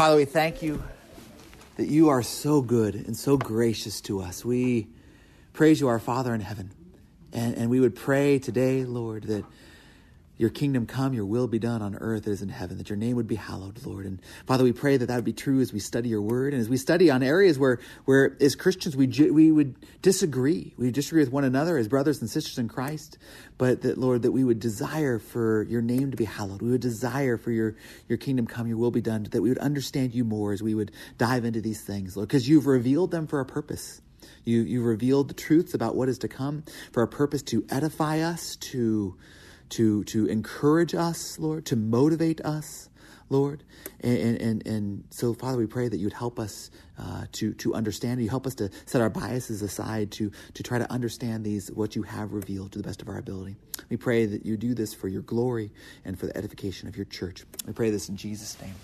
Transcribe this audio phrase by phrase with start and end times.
[0.00, 0.82] Father, we thank you
[1.76, 4.42] that you are so good and so gracious to us.
[4.42, 4.88] We
[5.52, 6.70] praise you, our Father in heaven.
[7.34, 9.44] And, and we would pray today, Lord, that
[10.40, 13.14] your kingdom come, your will be done on earth as in heaven, that your name
[13.14, 14.06] would be hallowed, Lord.
[14.06, 16.62] And Father, we pray that that would be true as we study your word and
[16.62, 20.72] as we study on areas where, where as Christians, we, we would disagree.
[20.78, 23.18] We disagree with one another as brothers and sisters in Christ,
[23.58, 26.62] but that, Lord, that we would desire for your name to be hallowed.
[26.62, 27.76] We would desire for your,
[28.08, 30.74] your kingdom come, your will be done, that we would understand you more as we
[30.74, 34.00] would dive into these things, Lord, because you've revealed them for a purpose.
[34.44, 38.20] You, you revealed the truths about what is to come for a purpose to edify
[38.20, 39.18] us, to
[39.70, 42.88] to, to encourage us, Lord, to motivate us,
[43.28, 43.62] Lord.
[44.00, 48.20] And, and, and so, Father, we pray that you'd help us uh, to, to understand.
[48.22, 51.96] You help us to set our biases aside to, to try to understand these, what
[51.96, 53.56] you have revealed to the best of our ability.
[53.88, 55.70] We pray that you do this for your glory
[56.04, 57.44] and for the edification of your church.
[57.66, 58.74] We pray this in Jesus' name.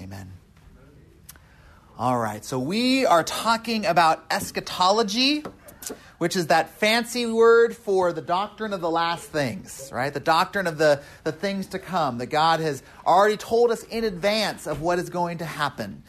[0.00, 0.30] Amen.
[1.98, 5.44] All right, so we are talking about eschatology
[6.18, 10.12] which is that fancy word for the doctrine of the last things, right?
[10.12, 14.04] The doctrine of the, the things to come, that God has already told us in
[14.04, 16.02] advance of what is going to happen.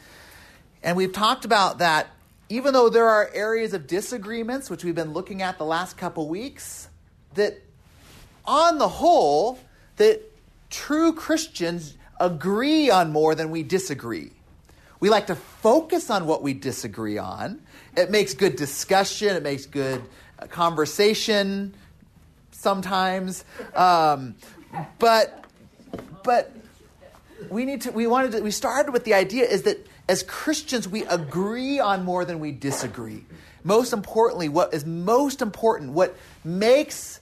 [0.82, 2.08] And we've talked about that
[2.48, 6.28] even though there are areas of disagreements, which we've been looking at the last couple
[6.28, 6.88] weeks,
[7.34, 7.60] that
[8.44, 9.58] on the whole,
[9.96, 10.20] that
[10.70, 14.30] true Christians agree on more than we disagree.
[15.04, 17.60] We like to focus on what we disagree on,
[17.94, 19.36] it makes good discussion.
[19.36, 20.02] It makes good
[20.38, 21.74] uh, conversation
[22.52, 23.44] sometimes.
[23.74, 24.34] Um,
[24.98, 25.44] but
[26.22, 26.50] but
[27.50, 27.90] we need to.
[27.90, 28.40] We wanted to.
[28.40, 32.50] We started with the idea is that as Christians we agree on more than we
[32.50, 33.26] disagree.
[33.62, 37.20] Most importantly, what is most important, what makes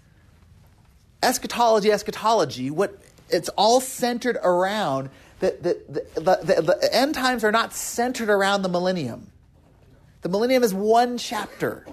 [1.20, 2.96] eschatology eschatology, what
[3.28, 5.11] it's all centered around
[5.50, 9.26] the, the, the, the, end times are not centered around the millennium.
[10.20, 11.84] The millennium is one chapter.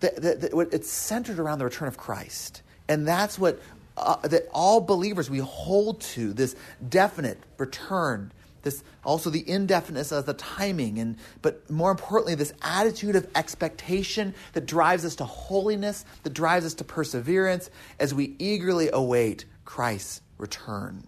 [0.00, 2.62] It's centered around the return of Christ.
[2.88, 3.60] And that's what
[3.96, 6.54] uh, that all believers we hold to this
[6.88, 8.30] definite return
[8.62, 14.32] this also the indefiniteness of the timing and but more importantly this attitude of expectation
[14.52, 20.22] that drives us to holiness that drives us to perseverance as we eagerly await christ's
[20.38, 21.07] return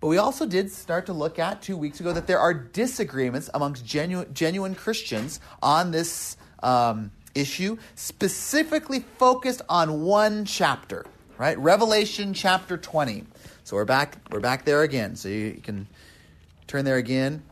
[0.00, 3.50] but we also did start to look at two weeks ago that there are disagreements
[3.52, 11.04] amongst genuine, genuine Christians on this um, issue, specifically focused on one chapter,
[11.36, 11.58] right?
[11.58, 13.24] Revelation chapter 20.
[13.64, 15.16] So we're back, we're back there again.
[15.16, 15.86] So you, you can
[16.66, 17.42] turn there again.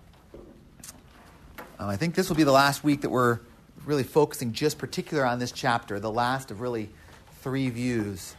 [1.79, 3.41] Um, I think this will be the last week that we're
[3.85, 6.89] really focusing just particular on this chapter, the last of really
[7.41, 8.35] three views.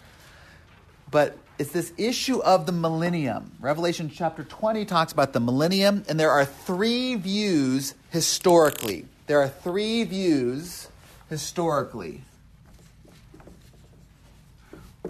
[1.09, 3.51] But it's this issue of the millennium.
[3.59, 9.05] Revelation chapter 20 talks about the millennium, and there are three views historically.
[9.27, 10.87] There are three views
[11.29, 12.21] historically.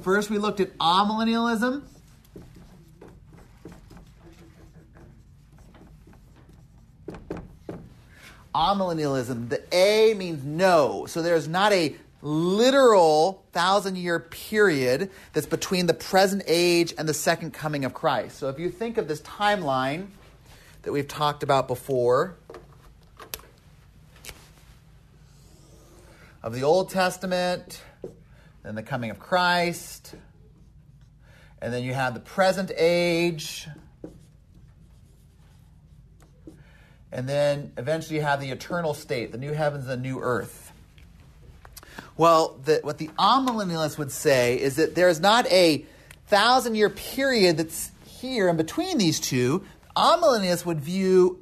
[0.02, 1.84] First, we looked at amillennialism.
[8.56, 9.50] Amillennialism.
[9.50, 11.06] The A means no.
[11.06, 17.14] So there's not a literal thousand year period that's between the present age and the
[17.14, 18.38] second coming of Christ.
[18.38, 20.08] So if you think of this timeline
[20.82, 22.36] that we've talked about before
[26.44, 27.82] of the Old Testament,
[28.64, 30.16] then the coming of Christ,
[31.62, 33.68] and then you have the present age.
[37.12, 40.69] And then eventually you have the eternal state, the new heavens and the new earth.
[42.20, 45.86] Well, the, what the amillennialists would say is that there is not a
[46.28, 49.64] thousand year period that's here in between these two.
[49.96, 51.40] Amillennialists would view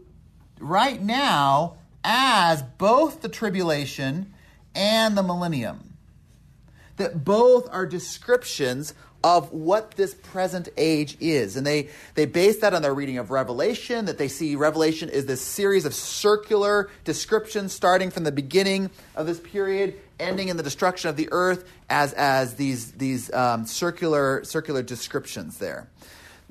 [0.60, 4.32] right now as both the tribulation
[4.76, 5.98] and the millennium.
[6.98, 8.94] That both are descriptions
[9.24, 11.58] of what this present age is.
[11.58, 15.26] And they, they base that on their reading of Revelation, that they see Revelation is
[15.26, 20.64] this series of circular descriptions starting from the beginning of this period ending in the
[20.64, 25.88] destruction of the earth as, as these, these um, circular, circular descriptions there.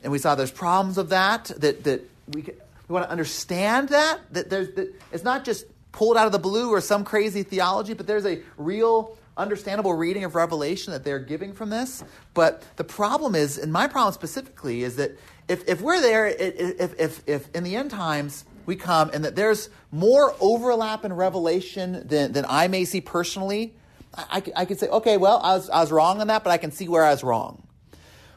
[0.03, 2.53] And we saw there's problems of that, that, that we, we
[2.89, 6.71] want to understand that, that, there's, that it's not just pulled out of the blue
[6.71, 11.53] or some crazy theology, but there's a real understandable reading of Revelation that they're giving
[11.53, 12.05] from this.
[12.35, 16.99] But the problem is, and my problem specifically, is that if, if we're there, if,
[16.99, 22.07] if, if in the end times we come and that there's more overlap in Revelation
[22.07, 23.75] than, than I may see personally,
[24.15, 26.51] I, I, I could say, okay, well, I was, I was wrong on that, but
[26.51, 27.67] I can see where I was wrong.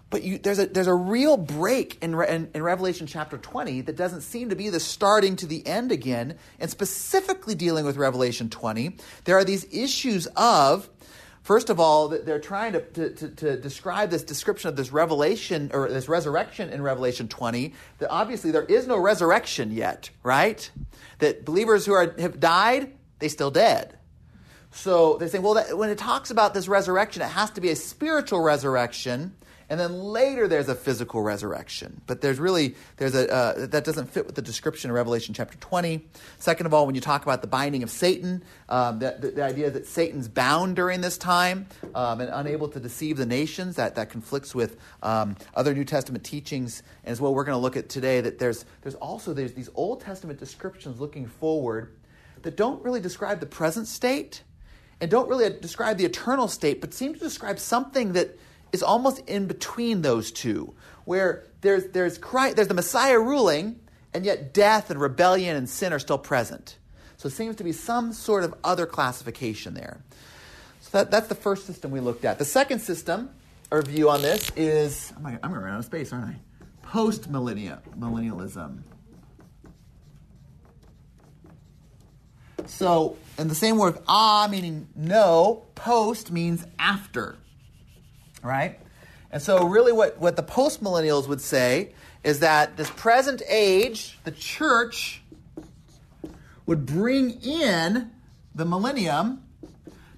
[0.10, 3.96] but you, there's, a, there's a real break in, in, in, Revelation chapter 20 that
[3.96, 6.38] doesn't seem to be the starting to the end again.
[6.60, 10.90] And specifically dealing with Revelation 20, there are these issues of,
[11.41, 15.89] first of all, they're trying to, to, to, describe this description of this revelation or
[15.89, 20.69] this resurrection in Revelation 20, that obviously there is no resurrection yet, right?
[21.19, 23.97] That believers who are, have died, they still dead.
[24.71, 27.69] So they're saying, well, that, when it talks about this resurrection, it has to be
[27.69, 29.33] a spiritual resurrection
[29.69, 32.01] and then later there's a physical resurrection.
[32.07, 35.57] But there's really, there's a, uh, that doesn't fit with the description of Revelation chapter
[35.60, 36.04] 20.
[36.39, 39.44] Second of all, when you talk about the binding of Satan, um, the, the, the,
[39.44, 43.95] idea that Satan's bound during this time um, and unable to deceive the nations, that,
[43.95, 46.81] that conflicts with um, other New Testament teachings.
[47.04, 49.69] And as well, we're going to look at today that there's, there's also there's these
[49.75, 51.95] Old Testament descriptions looking forward
[52.42, 54.44] that don't really describe the present state
[55.01, 58.38] and don't really describe the eternal state, but seem to describe something that
[58.71, 60.74] is almost in between those two,
[61.06, 63.80] where there's, there's, Christ, there's the Messiah ruling,
[64.13, 66.77] and yet death and rebellion and sin are still present.
[67.18, 70.01] So it seems to be some sort of other classification there.
[70.81, 72.39] So that, that's the first system we looked at.
[72.39, 73.30] The second system,
[73.71, 76.36] or view on this, is I'm going to run out of space, aren't I?
[76.81, 78.80] Post millennialism.
[82.65, 87.38] So, in the same word, ah meaning no, post means after
[88.41, 88.80] right?
[89.31, 91.94] And so, really, what, what the postmillennials would say
[92.24, 95.21] is that this present age, the church,
[96.65, 98.12] would bring in
[98.56, 99.44] the millennium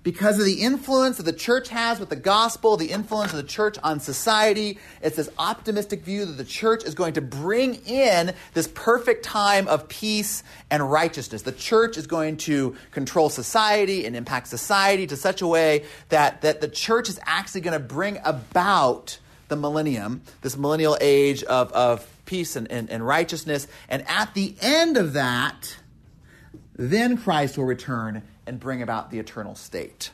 [0.03, 3.43] because of the influence that the church has with the gospel, the influence of the
[3.43, 4.79] church on society.
[5.01, 9.67] It's this optimistic view that the church is going to bring in this perfect time
[9.67, 11.43] of peace and righteousness.
[11.43, 16.41] The church is going to control society and impact society to such a way that,
[16.41, 19.19] that the church is actually going to bring about
[19.49, 23.67] the millennium, this millennial age of, of peace and, and, and righteousness.
[23.87, 25.77] And at the end of that,
[26.75, 30.11] then Christ will return and bring about the eternal state.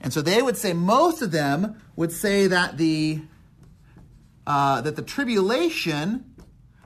[0.00, 3.22] And so they would say, most of them would say that the,
[4.46, 6.34] uh, that the tribulation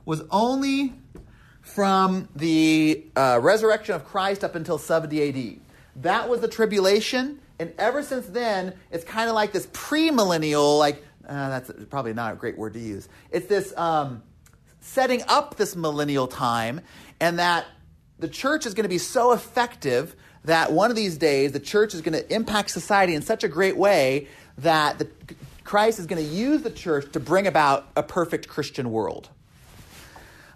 [0.05, 0.95] was only
[1.61, 5.61] from the uh, resurrection of Christ up until 70 AD.
[6.03, 7.41] That was the tribulation.
[7.59, 12.33] And ever since then, it's kind of like this premillennial, like, uh, that's probably not
[12.33, 13.09] a great word to use.
[13.31, 14.23] It's this um,
[14.81, 16.81] setting up this millennial time,
[17.21, 17.67] and that
[18.19, 21.95] the church is going to be so effective that one of these days the church
[21.95, 25.09] is going to impact society in such a great way that the,
[25.65, 29.29] Christ is going to use the church to bring about a perfect Christian world.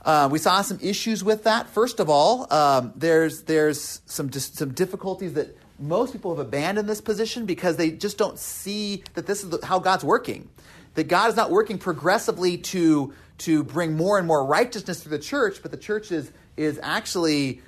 [0.04, 1.68] Uh, we saw some issues with that.
[1.68, 7.00] First of all, um, there's there's some some difficulties that most people have abandoned this
[7.00, 10.48] position because they just don't see that this is the, how God's working.
[10.94, 15.22] That God is not working progressively to to bring more and more righteousness through the
[15.22, 17.60] church, but the church is is actually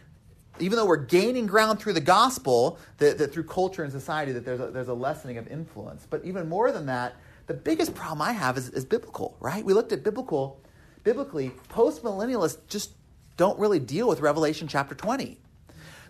[0.60, 4.44] even though we're gaining ground through the gospel, that, that through culture and society, that
[4.44, 6.06] there's a, there's a lessening of influence.
[6.08, 7.16] But even more than that,
[7.46, 9.64] the biggest problem I have is, is biblical, right?
[9.64, 10.60] We looked at biblical,
[11.02, 12.92] biblically, postmillennialists just
[13.36, 15.38] don't really deal with Revelation chapter 20.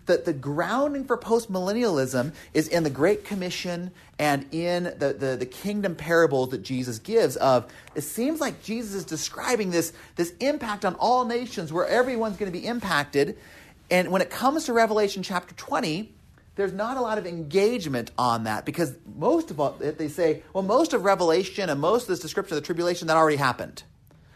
[0.05, 3.89] That the grounding for postmillennialism is in the Great Commission
[4.19, 8.93] and in the, the, the, kingdom parables that Jesus gives of it seems like Jesus
[8.93, 13.35] is describing this, this impact on all nations where everyone's going to be impacted
[13.89, 16.13] and when it comes to Revelation chapter 20,
[16.55, 20.63] there's not a lot of engagement on that because most of it, they say, well,
[20.63, 23.83] most of Revelation and most of this description of the tribulation that already happened.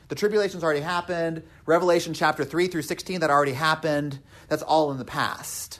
[0.09, 1.43] The tribulation's already happened.
[1.65, 4.19] Revelation chapter 3 through 16 that already happened.
[4.49, 5.79] That's all in the past.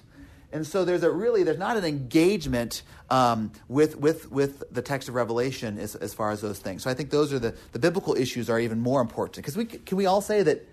[0.51, 5.09] And so there's a really, there's not an engagement um, with, with, with the text
[5.09, 6.83] of Revelation as, as far as those things.
[6.83, 9.38] So I think those are the, the biblical issues are even more important.
[9.38, 10.67] Because we, can we all say that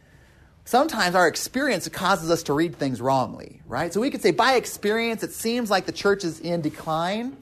[0.67, 3.95] sometimes our experience causes us to read things wrongly, right?
[3.95, 7.37] So we could say, by experience, it seems like the church is in decline.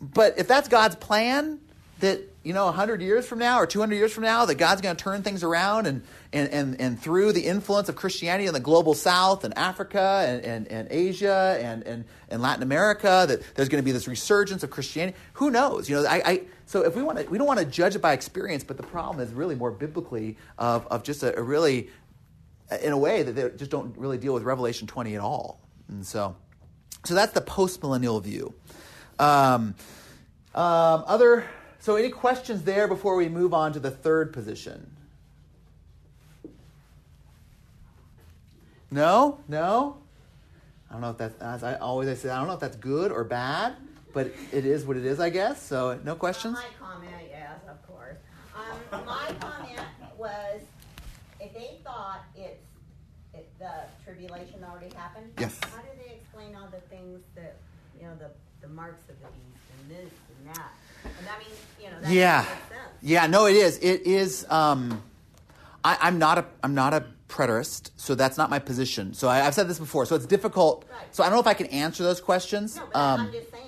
[0.00, 1.58] But if that's God's plan,
[1.98, 4.94] that, you know, 100 years from now or 200 years from now, that God's going
[4.94, 8.60] to turn things around and, and, and, and through the influence of Christianity in the
[8.60, 13.68] global south and Africa and, and, and Asia and, and, and Latin America, that there's
[13.68, 15.18] going to be this resurgence of Christianity.
[15.34, 15.90] Who knows?
[15.90, 18.00] You know, I, I so if we want to, we don't want to judge it
[18.00, 21.88] by experience, but the problem is really more biblically of, of just a, a really
[22.82, 25.60] in a way that they just don't really deal with Revelation 20 at all.
[25.88, 26.36] And so,
[27.04, 28.54] so that's the postmillennial view.
[29.18, 29.74] Um,
[30.54, 31.44] um, other,
[31.78, 34.90] so any questions there before we move on to the third position?
[38.90, 39.98] No, no.
[40.88, 42.76] I don't know if that's as I always I say I don't know if that's
[42.76, 43.74] good or bad,
[44.14, 45.62] but it is what it is, I guess.
[45.62, 46.54] So no questions.
[46.54, 48.16] my comment, yes, of course.
[48.56, 50.62] Um, my comment was,
[51.40, 52.52] if they thought if
[53.58, 53.70] the
[54.04, 55.32] tribulation already happened.
[55.38, 55.58] Yes.
[55.62, 57.56] How do they explain all the things that,
[57.98, 58.30] you know, the,
[58.66, 60.72] the marks of the beast and this and that?
[61.04, 61.48] And I mean,
[61.80, 62.44] you know, that yeah,
[63.02, 63.26] yeah.
[63.26, 63.78] No, it is.
[63.78, 64.46] It is.
[64.50, 65.02] Um,
[65.84, 66.44] I, I'm not a.
[66.62, 69.14] I'm not a preterist, so that's not my position.
[69.14, 70.06] So I, I've said this before.
[70.06, 70.84] So it's difficult.
[70.90, 71.14] Right.
[71.14, 72.76] So I don't know if I can answer those questions.
[72.76, 73.67] No, but Um, I'm just saying, how do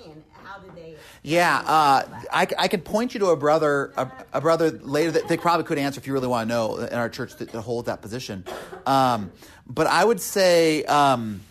[1.23, 5.27] Yeah, uh, I, I can point you to a brother, a, a brother later that
[5.27, 7.61] they probably could answer if you really want to know in our church that, that
[7.61, 8.43] holds that position.
[8.87, 9.31] Um,
[9.67, 11.41] but I would say um,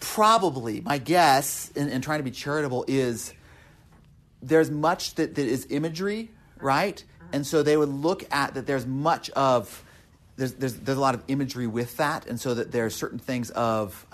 [0.00, 3.34] probably my guess in, in trying to be charitable is
[4.40, 6.30] there's much that, that is imagery,
[6.60, 7.02] right?
[7.32, 9.84] And so they would look at that there's much of
[10.36, 13.18] there's, there's there's a lot of imagery with that, and so that there are certain
[13.18, 14.06] things of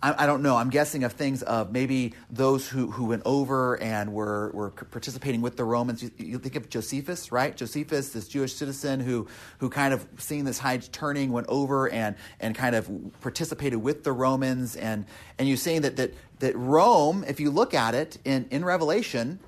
[0.00, 0.56] I, I don't know.
[0.56, 5.40] I'm guessing of things of maybe those who, who went over and were, were participating
[5.40, 6.02] with the Romans.
[6.02, 7.56] You, you think of Josephus, right?
[7.56, 9.26] Josephus, this Jewish citizen who,
[9.58, 12.88] who kind of seeing this tide turning, went over and, and kind of
[13.20, 14.76] participated with the Romans.
[14.76, 15.04] And,
[15.38, 19.40] and you're saying that, that, that Rome, if you look at it in, in Revelation,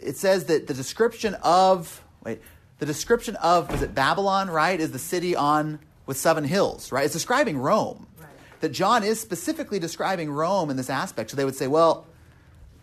[0.00, 2.40] it says that the description of, wait,
[2.80, 7.04] the description of, was it Babylon, right, is the city on with seven hills, right?
[7.04, 8.08] It's describing Rome.
[8.62, 11.30] That John is specifically describing Rome in this aspect.
[11.30, 12.06] So they would say, well,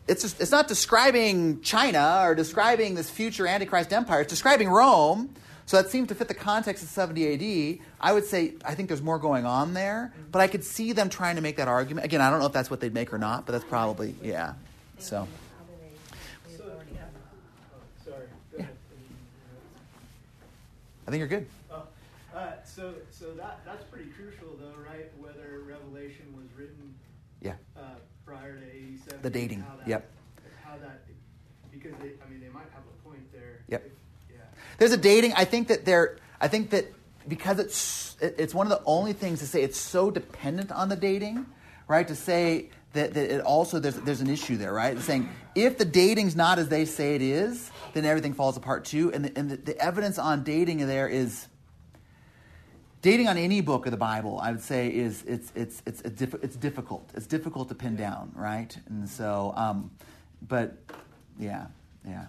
[0.07, 4.21] it's, just, it's not describing China or describing this future Antichrist empire.
[4.21, 5.33] It's describing Rome.
[5.65, 7.85] So that seems to fit the context of 70 AD.
[8.01, 11.09] I would say I think there's more going on there, but I could see them
[11.09, 12.05] trying to make that argument.
[12.05, 14.53] Again, I don't know if that's what they'd make or not, but that's probably yeah.
[14.97, 15.73] So How do
[16.49, 18.03] they, the authority have it?
[18.09, 18.25] Sorry.
[18.51, 18.73] Go ahead.
[21.07, 21.45] I think you're good.
[21.71, 21.83] Oh,
[22.35, 25.05] uh, so so that that's pretty crucial though, right?
[25.19, 26.95] Whether Revelation was written
[27.41, 27.53] Yeah.
[27.77, 27.81] uh,
[28.25, 28.57] prior
[29.21, 30.11] The dating, How that, yep.
[30.63, 31.01] How that
[31.71, 33.61] because they, I mean they might have a point there.
[33.67, 33.85] Yep.
[33.85, 33.91] If,
[34.31, 34.41] yeah.
[34.77, 35.33] There's a dating.
[35.35, 36.17] I think that there.
[36.41, 36.85] I think that
[37.27, 40.95] because it's it's one of the only things to say it's so dependent on the
[40.95, 41.45] dating,
[41.87, 42.07] right?
[42.07, 44.95] To say that, that it also there's there's an issue there, right?
[44.95, 48.85] It's saying if the dating's not as they say it is, then everything falls apart
[48.85, 49.11] too.
[49.13, 51.47] And the, and the, the evidence on dating there is
[53.01, 56.43] dating on any book of the Bible, I would say, is it's it's it's diff-
[56.43, 57.09] it's difficult.
[57.15, 58.75] It's difficult to pin down, right?
[58.89, 59.91] And so, um,
[60.47, 60.77] but
[61.37, 61.67] yeah,
[62.05, 62.25] yeah.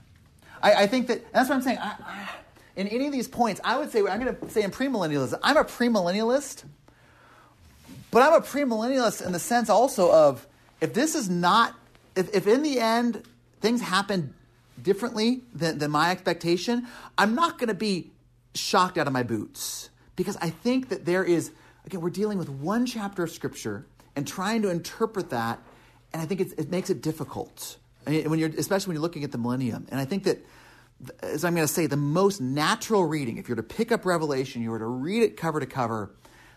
[0.62, 1.79] I, I think that that's what I'm saying.
[1.79, 2.29] I, I,
[2.77, 5.57] in any of these points, I would say I'm going to say in premillennialism, I'm
[5.57, 6.65] a premillennialist,
[8.11, 10.47] but I'm a premillennialist in the sense also of
[10.81, 11.75] if this is not,
[12.17, 13.23] if, if in the end
[13.61, 14.35] things happen
[14.81, 16.87] differently than, than my expectation,
[17.19, 18.12] I'm not going to be
[18.55, 19.90] shocked out of my boots
[20.21, 21.50] because I think that there is,
[21.87, 25.59] again, we're dealing with one chapter of Scripture and trying to interpret that,
[26.12, 27.79] and I think it makes it difficult.
[28.05, 29.87] When you're, especially when you're looking at the millennium.
[29.91, 30.45] And I think that,
[31.23, 34.05] as I'm going to say, the most natural reading, if you were to pick up
[34.05, 36.11] Revelation, you were to read it cover to cover,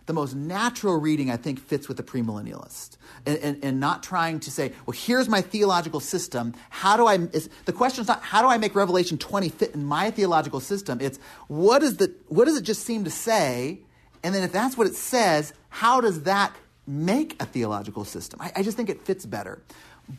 [0.05, 2.97] the most natural reading, I think, fits with the premillennialist.
[3.25, 6.53] And, and, and not trying to say, well, here's my theological system.
[6.69, 9.73] How do I, is, the question is not, how do I make Revelation 20 fit
[9.73, 10.99] in my theological system?
[10.99, 13.79] It's, what, is the, what does it just seem to say?
[14.23, 16.53] And then if that's what it says, how does that
[16.85, 18.41] make a theological system?
[18.41, 19.61] I, I just think it fits better.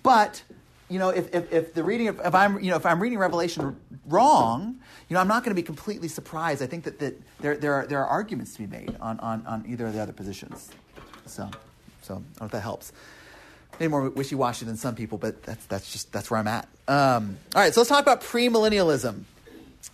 [0.03, 0.43] But
[0.89, 3.19] you know, if, if, if the reading, of, if I'm, you know, if I'm reading
[3.19, 3.77] Revelation
[4.07, 4.77] wrong,
[5.09, 6.63] you know, I'm not going to be completely surprised.
[6.63, 9.47] I think that, that there, there, are, there are arguments to be made on, on,
[9.47, 10.71] on either of the other positions.
[11.27, 11.49] So,
[12.03, 12.93] so I don't know if that helps.
[13.79, 16.69] Maybe more wishy-washy than some people, but that's, that's just, that's where I'm at.
[16.87, 19.25] Um, all right, so let's talk about premillennialism.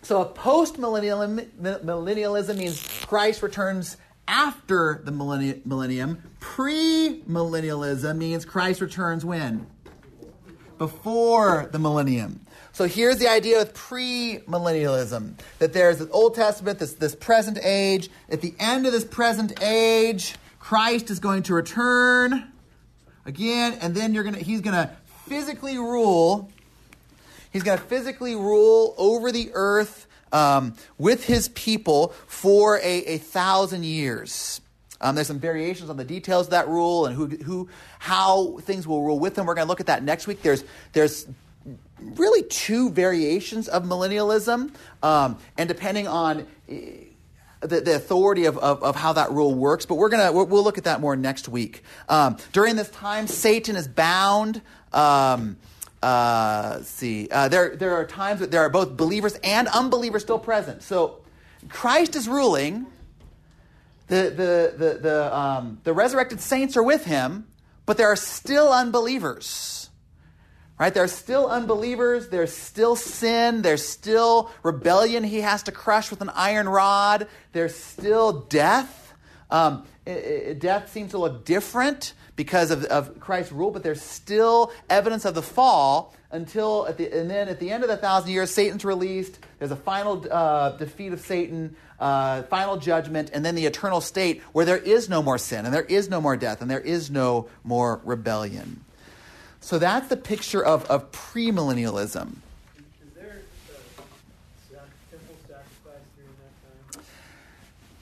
[0.02, 3.97] So a post-millennialism means Christ returns
[4.29, 6.23] after the millenni- millennium.
[6.40, 9.67] Pre-millennialism means Christ returns when?
[10.81, 12.40] before the millennium.
[12.80, 18.08] So here's the idea with premillennialism that there's the Old Testament, this, this present age.
[18.30, 22.50] At the end of this present age, Christ is going to return
[23.26, 24.96] again, and then you're gonna he's gonna
[25.28, 26.50] physically rule.
[27.52, 33.84] He's gonna physically rule over the earth um, with his people for a, a thousand
[33.84, 34.62] years.
[35.02, 37.68] Um, there's some variations on the details of that rule and who, who,
[37.99, 39.44] how things will rule with him.
[39.44, 40.42] We're going to look at that next week.
[40.42, 41.26] There's, there's
[42.00, 46.90] really two variations of millennialism, um, and depending on eh,
[47.61, 50.64] the, the authority of, of, of how that rule works, but we're gonna we'll, we'll
[50.64, 51.83] look at that more next week.
[52.09, 54.62] Um, during this time, Satan is bound.
[54.92, 55.57] Um,
[56.02, 60.38] uh, see, uh, there there are times that there are both believers and unbelievers still
[60.38, 60.83] present.
[60.83, 61.19] So
[61.69, 62.87] Christ is ruling
[64.11, 67.47] the, the, the, the, um, the resurrected saints are with him,
[67.87, 69.79] but there are still unbelievers.
[70.80, 70.94] Right?
[70.94, 72.28] There are still unbelievers.
[72.28, 73.60] There's still sin.
[73.60, 77.28] There's still rebellion he has to crush with an iron rod.
[77.52, 79.12] There's still death.
[79.50, 84.00] Um, it, it, death seems to look different because of, of Christ's rule, but there's
[84.00, 87.99] still evidence of the fall until at the, and then at the end of the
[87.99, 89.38] thousand years, Satan's released.
[89.58, 94.40] There's a final uh, defeat of Satan, uh, final judgment, and then the eternal state
[94.52, 97.10] where there is no more sin, and there is no more death, and there is
[97.10, 98.82] no more rebellion.
[99.61, 102.37] So that's the picture of, of premillennialism.
[102.76, 103.43] Is there
[104.75, 107.05] uh, temple sacrifice during that time?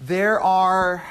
[0.01, 1.03] There are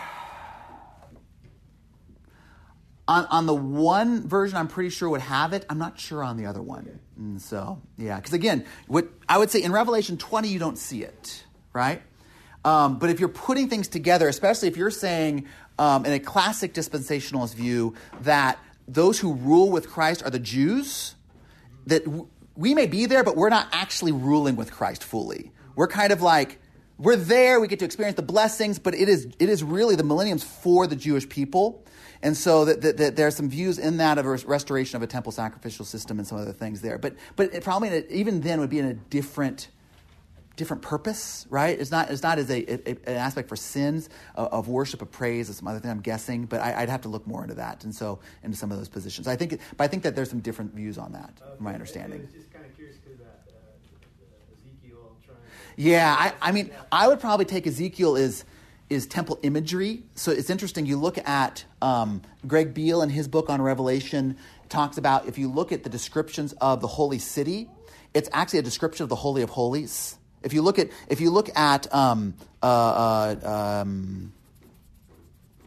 [3.08, 5.66] on, on the one version, I'm pretty sure would have it.
[5.70, 7.00] I'm not sure on the other one.
[7.18, 11.04] And so, yeah, because again, what I would say in Revelation 20, you don't see
[11.04, 12.02] it, right?
[12.66, 15.46] Um, but if you're putting things together, especially if you're saying
[15.80, 21.16] um, in a classic dispensationalist view that those who rule with Christ are the Jews,
[21.86, 22.04] that
[22.56, 25.52] we may be there, but we're not actually ruling with Christ fully.
[25.76, 26.60] We're kind of like
[26.98, 30.04] we're there, we get to experience the blessings, but it is it is really the
[30.04, 31.84] millenniums for the Jewish people.
[32.22, 35.04] And so that, that, that there are some views in that of a restoration of
[35.04, 36.98] a temple sacrificial system and some other things there.
[36.98, 39.70] But, but it probably even then would be in a different,
[40.58, 41.80] different purpose, right?
[41.80, 45.12] It's not, it's not as a, a an aspect for sins of, of, worship, of
[45.12, 47.56] praise, or some other thing I'm guessing, but I, would have to look more into
[47.56, 47.86] that.
[47.86, 49.28] And so into some of those positions.
[49.28, 52.28] I think, but I think that there's some different views on that, uh, my understanding.
[52.34, 53.48] Just kind of curious to that
[54.58, 55.38] Ezekiel trying.
[55.78, 58.44] Yeah, I, I mean, I would probably take Ezekiel as
[58.90, 60.04] is temple imagery.
[60.16, 60.86] So it's interesting.
[60.86, 64.38] You look at um, Greg Beale in his book on Revelation
[64.70, 67.70] talks about if you look at the descriptions of the holy city,
[68.14, 70.17] it's actually a description of the holy of holies.
[70.44, 72.66] If you look at if you look at um, uh,
[73.44, 74.34] uh, um,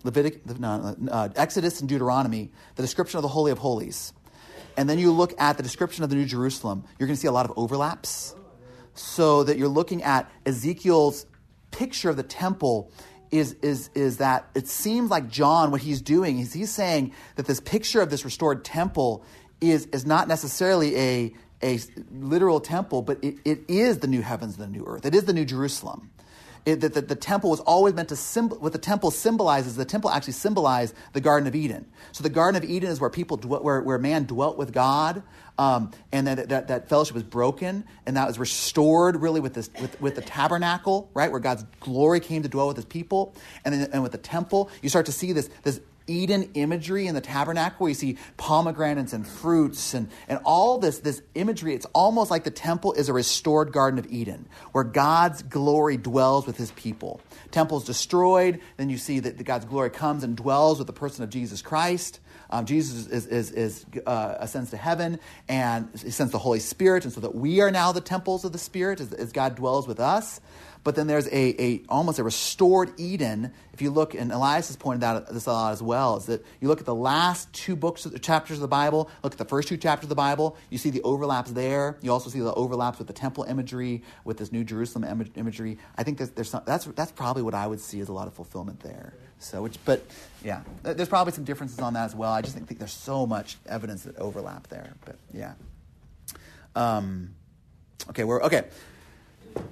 [0.04, 4.12] Levitic, no, uh, Exodus and Deuteronomy, the description of the holy of holies,
[4.76, 7.28] and then you look at the description of the New Jerusalem, you're going to see
[7.28, 8.34] a lot of overlaps.
[8.94, 11.26] So that you're looking at Ezekiel's
[11.70, 12.90] picture of the temple
[13.30, 17.46] is, is, is that it seems like John, what he's doing is he's saying that
[17.46, 19.24] this picture of this restored temple
[19.60, 21.78] is, is not necessarily a, a
[22.12, 25.04] literal temple, but it, it is the new heavens and the new earth.
[25.04, 26.10] It is the new Jerusalem.
[26.64, 30.10] That the, the, temple was always meant to symbol, what the temple symbolizes, the temple
[30.10, 31.86] actually symbolized the Garden of Eden.
[32.12, 35.22] So the Garden of Eden is where people, dwell, where, where man dwelt with God,
[35.58, 39.70] um, and that, that, that fellowship was broken, and that was restored really with, this,
[39.80, 43.34] with, with the tabernacle, right, where God's glory came to dwell with his people.
[43.64, 47.14] And, then, and with the temple, you start to see this, this Eden imagery in
[47.14, 47.84] the tabernacle.
[47.84, 51.74] We see pomegranates and fruits and, and all this, this imagery.
[51.74, 56.46] It's almost like the temple is a restored Garden of Eden where God's glory dwells
[56.46, 57.20] with his people.
[57.50, 61.30] Temple's destroyed, then you see that God's glory comes and dwells with the person of
[61.30, 62.20] Jesus Christ.
[62.50, 67.04] Um, Jesus is, is, is uh, ascends to heaven and he sends the Holy Spirit,
[67.04, 69.86] and so that we are now the temples of the Spirit as, as God dwells
[69.86, 70.40] with us.
[70.82, 73.52] But then there's a, a almost a restored Eden.
[73.74, 76.44] If you look, and Elias has pointed out this a lot as well, is that
[76.60, 79.44] you look at the last two books, the chapters of the Bible, look at the
[79.44, 81.98] first two chapters of the Bible, you see the overlaps there.
[82.00, 85.76] You also see the overlaps with the temple imagery, with this New Jerusalem imagery.
[85.98, 88.26] I think there's, there's some, that's, that's probably what I would see as a lot
[88.26, 89.12] of fulfillment there.
[89.38, 90.02] So, which, but
[90.42, 92.32] yeah, there's probably some differences on that as well.
[92.32, 94.94] I just think, think there's so much evidence that overlap there.
[95.04, 95.54] But yeah.
[96.74, 97.34] Um,
[98.10, 98.64] okay, we're okay.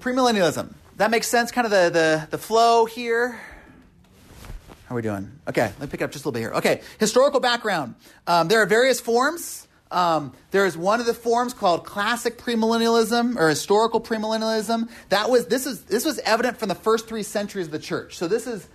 [0.01, 0.75] Premillennialism.
[0.99, 1.53] That makes sense.
[1.53, 3.41] Kind of the the, the flow here.
[4.87, 5.31] How are we doing?
[5.49, 6.53] Okay, let me pick up just a little bit here.
[6.55, 7.95] Okay, historical background.
[8.27, 9.69] Um, there are various forms.
[9.93, 14.91] Um, there is one of the forms called classic premillennialism or historical premillennialism.
[15.11, 18.17] That was this is this was evident from the first three centuries of the church.
[18.17, 18.67] So this is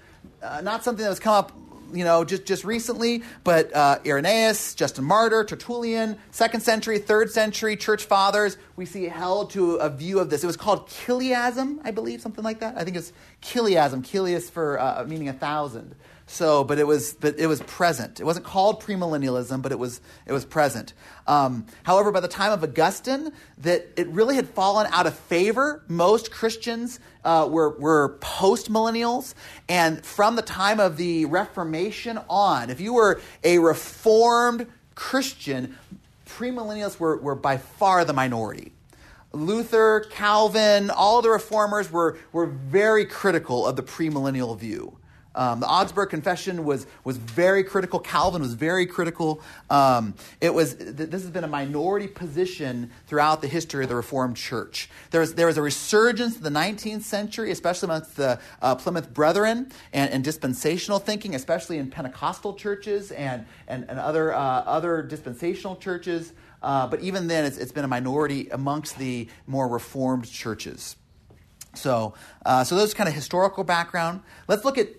[0.42, 1.52] uh, not something that has come up,
[1.94, 7.78] you know, just, just recently, but uh, Irenaeus, Justin Martyr, Tertullian, second century, third century
[7.78, 10.44] church fathers, we see held to a view of this.
[10.44, 12.78] It was called chiliasm, I believe, something like that.
[12.78, 15.96] I think it's chiliasm, chilias for uh, meaning a thousand.
[16.26, 18.20] So, but it was, but it was present.
[18.20, 20.94] It wasn't called premillennialism, but it was, it was present.
[21.28, 25.84] Um, however, by the time of Augustine, that it really had fallen out of favor.
[25.88, 29.34] Most Christians uh, were, were post millennials,
[29.68, 35.78] and from the time of the Reformation on, if you were a reformed Christian,
[36.26, 38.72] premillennials were, were by far the minority.
[39.34, 44.98] Luther, Calvin, all the reformers were, were very critical of the premillennial view.
[45.36, 48.00] Um, the Augsburg Confession was, was very critical.
[48.00, 49.42] Calvin was very critical.
[49.70, 54.38] Um, it was, this has been a minority position throughout the history of the Reformed
[54.38, 54.90] Church.
[55.12, 59.14] There was, there was a resurgence in the 19th century, especially amongst the uh, Plymouth
[59.14, 65.02] Brethren and, and, dispensational thinking, especially in Pentecostal churches and, and, and other, uh, other
[65.02, 66.34] dispensational churches.
[66.62, 70.96] Uh, but even then, it's, it's been a minority amongst the more reformed churches.
[71.74, 72.14] So,
[72.46, 74.22] uh, so those kind of historical background.
[74.48, 74.90] Let's look at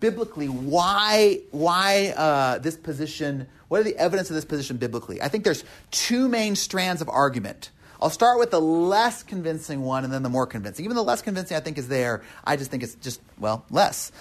[0.00, 3.46] biblically why why uh, this position.
[3.68, 5.22] What are the evidence of this position biblically?
[5.22, 7.70] I think there's two main strands of argument.
[8.00, 10.84] I'll start with the less convincing one and then the more convincing.
[10.84, 12.22] Even the less convincing, I think, is there.
[12.44, 14.12] I just think it's just well less.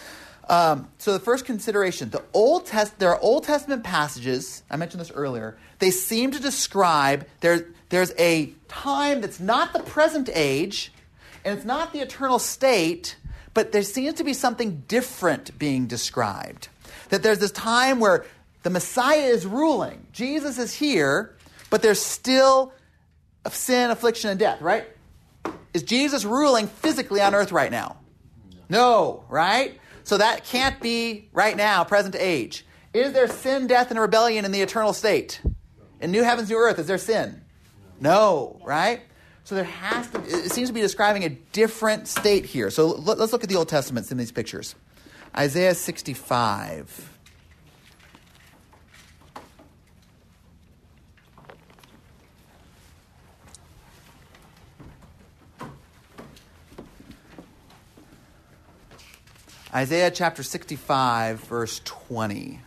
[0.48, 4.64] Um, so the first consideration, the Old Test, there are Old Testament passages.
[4.70, 5.58] I mentioned this earlier.
[5.80, 7.66] They seem to describe there.
[7.90, 10.93] There's a time that's not the present age,
[11.46, 13.18] and it's not the eternal state,
[13.54, 16.70] but there seems to be something different being described.
[17.10, 18.26] That there's this time where
[18.64, 20.08] the Messiah is ruling.
[20.12, 21.36] Jesus is here,
[21.70, 22.74] but there's still
[23.50, 24.86] sin, affliction, and death, right?
[25.74, 27.98] Is Jesus ruling physically on earth right now?
[28.70, 29.80] No, right?
[30.04, 32.66] So that can't be right now, present age.
[32.94, 35.42] Is there sin, death, and rebellion in the eternal state?
[36.00, 37.42] In new heavens, new earth, is there sin?
[38.00, 39.02] No, right?
[39.46, 42.70] So there has to, it seems to be describing a different state here.
[42.70, 44.76] So let, us look at the Old Testament in these pictures.
[45.36, 47.10] Isaiah 65.
[59.76, 62.62] Isaiah chapter 65, verse 20.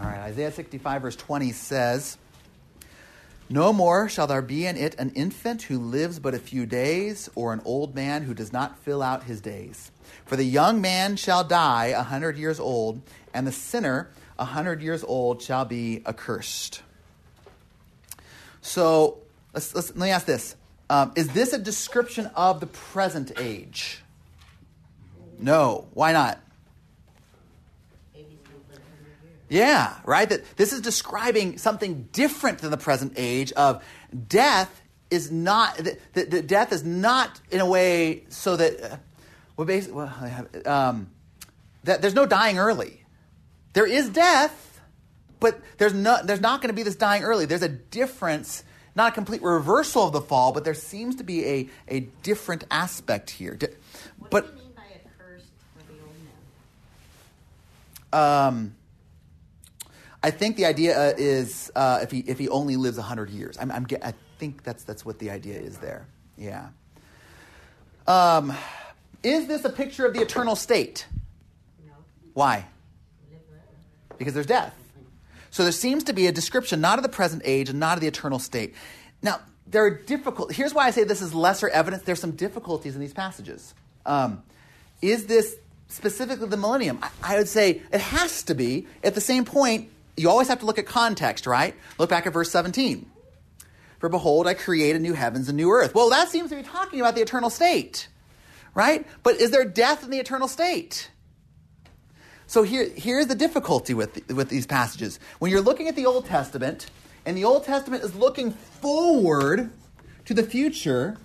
[0.00, 2.18] All right, Isaiah 65, verse 20 says,
[3.48, 7.30] No more shall there be in it an infant who lives but a few days,
[7.34, 9.90] or an old man who does not fill out his days.
[10.24, 13.00] For the young man shall die a hundred years old,
[13.32, 16.82] and the sinner a hundred years old shall be accursed.
[18.60, 19.18] So,
[19.56, 20.54] Let's, let's, let me ask this
[20.90, 24.02] um, Is this a description of the present age?
[25.38, 25.88] No.
[25.94, 26.38] Why not?
[29.48, 30.28] Yeah, right?
[30.28, 33.84] That this is describing something different than the present age of
[34.28, 38.96] death is not that, that death is not in a way so that uh,
[39.56, 41.10] well, basically, well, um,
[41.84, 43.02] that there's no dying early.
[43.72, 44.80] There is death,
[45.38, 47.46] but there's not there's not going to be this dying early.
[47.46, 48.64] There's a difference
[48.96, 52.64] not a complete reversal of the fall, but there seems to be a, a different
[52.70, 53.56] aspect here.
[54.18, 56.14] What but, do you mean by accursed for the old
[58.12, 58.46] man?
[58.48, 58.74] Um,
[60.26, 63.56] I think the idea uh, is uh, if he if he only lives hundred years.
[63.60, 66.08] I'm, I'm, i think that's that's what the idea is there.
[66.36, 66.70] Yeah.
[68.08, 68.52] Um,
[69.22, 71.06] is this a picture of the eternal state?
[71.86, 71.92] No.
[72.34, 72.66] Why?
[74.18, 74.74] Because there's death.
[75.52, 78.00] So there seems to be a description not of the present age and not of
[78.00, 78.74] the eternal state.
[79.22, 80.52] Now, there are difficult.
[80.52, 82.02] Here's why I say this is lesser evidence.
[82.02, 83.74] There's some difficulties in these passages.
[84.04, 84.42] Um,
[85.00, 85.54] is this
[85.86, 86.98] specifically the millennium?
[87.00, 88.88] I, I would say it has to be.
[89.04, 91.74] At the same point, you always have to look at context, right?
[91.98, 93.10] Look back at verse 17.
[93.98, 95.94] For behold, I create a new heavens and new earth.
[95.94, 98.08] Well, that seems to be talking about the eternal state,
[98.74, 99.06] right?
[99.22, 101.10] But is there death in the eternal state?
[102.46, 105.18] So here, here's the difficulty with, with these passages.
[105.38, 106.88] When you're looking at the Old Testament,
[107.24, 109.70] and the Old Testament is looking forward
[110.26, 111.16] to the future,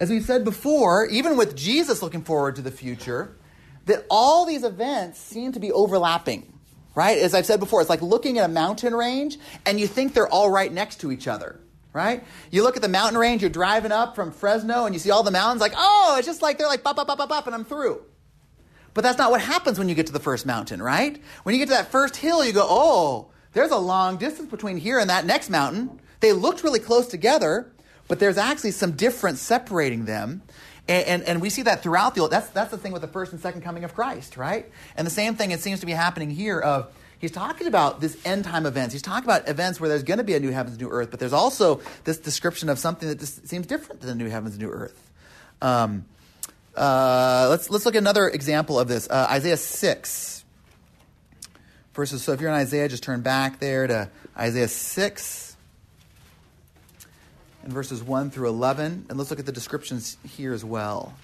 [0.00, 3.36] as we've said before, even with Jesus looking forward to the future,
[3.84, 6.51] that all these events seem to be overlapping,
[6.94, 7.18] right?
[7.18, 10.28] As I've said before, it's like looking at a mountain range and you think they're
[10.28, 11.60] all right next to each other,
[11.92, 12.24] right?
[12.50, 15.22] You look at the mountain range, you're driving up from Fresno and you see all
[15.22, 17.54] the mountains, like, oh, it's just like they're like, bop, bop, bop, bop, bop, and
[17.54, 18.02] I'm through.
[18.94, 21.20] But that's not what happens when you get to the first mountain, right?
[21.44, 24.76] When you get to that first hill, you go, oh, there's a long distance between
[24.76, 26.00] here and that next mountain.
[26.20, 27.72] They looked really close together,
[28.08, 30.42] but there's actually some difference separating them.
[30.88, 32.32] And, and, and, we see that throughout the Old.
[32.32, 34.68] That's, that's the thing with the first and second coming of Christ, right?
[34.96, 38.18] And the same thing it seems to be happening here of he's talking about this
[38.24, 38.92] end time events.
[38.92, 41.20] He's talking about events where there's going to be a new heavens, new earth, but
[41.20, 45.10] there's also this description of something that seems different than the new heavens, new earth.
[45.60, 46.04] Um,
[46.76, 50.44] uh, let's, let's look at another example of this uh, Isaiah 6.
[51.94, 55.51] Verses, so if you're in Isaiah, just turn back there to Isaiah 6
[57.62, 59.06] and verses 1 through 11.
[59.08, 61.14] And let's look at the descriptions here as well.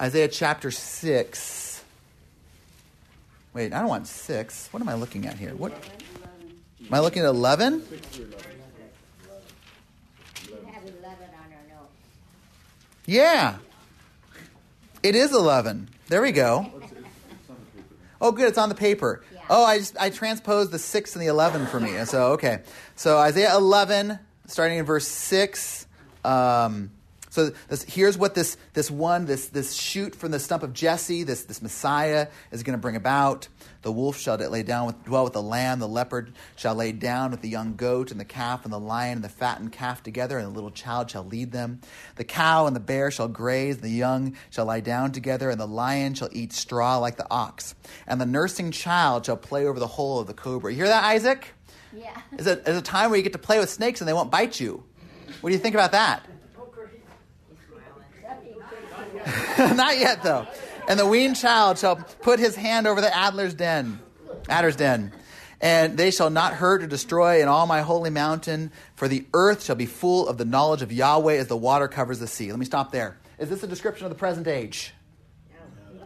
[0.00, 1.84] Isaiah chapter 6.
[3.54, 4.68] Wait, I don't want 6.
[4.70, 5.54] What am I looking at here?
[5.54, 5.72] What?
[5.72, 7.82] Am I looking at 11?
[13.06, 13.56] Yeah.
[15.02, 15.88] It is 11.
[16.08, 16.70] There we go.
[18.20, 18.48] Oh, good.
[18.48, 19.22] It's on the paper.
[19.48, 22.04] Oh, I just I transposed the 6 and the 11 for me.
[22.04, 22.62] So, okay.
[22.96, 25.86] So, Isaiah 11, starting in verse 6.
[26.24, 26.90] Um,
[27.36, 31.22] So this, here's what this, this one, this, this shoot from the stump of Jesse,
[31.22, 33.48] this, this Messiah is going to bring about.
[33.82, 35.78] The wolf shall lay down with, dwell with the lamb.
[35.78, 39.16] The leopard shall lay down with the young goat and the calf and the lion
[39.16, 41.82] and the fattened calf together, and the little child shall lead them.
[42.14, 43.74] The cow and the bear shall graze.
[43.74, 47.30] and The young shall lie down together, and the lion shall eat straw like the
[47.30, 47.74] ox.
[48.06, 50.72] And the nursing child shall play over the hole of the cobra.
[50.72, 51.52] You hear that, Isaac?
[51.94, 52.18] Yeah.
[52.38, 54.30] Is it is a time where you get to play with snakes and they won't
[54.30, 54.82] bite you.
[55.42, 56.26] What do you think about that?
[59.58, 60.46] Not yet, though.
[60.88, 63.98] And the weaned child shall put his hand over the adder's den,
[64.48, 65.12] adder's den,
[65.60, 69.64] and they shall not hurt or destroy in all my holy mountain, for the earth
[69.64, 72.50] shall be full of the knowledge of Yahweh as the water covers the sea.
[72.50, 73.18] Let me stop there.
[73.38, 74.92] Is this a description of the present age?